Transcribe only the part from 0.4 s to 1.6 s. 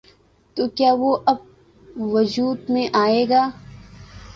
تو کیا وہ اب